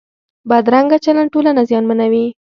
بدرنګه 0.49 0.97
چلند 1.05 1.29
ټولنه 1.33 1.61
زیانمنوي 1.69 2.25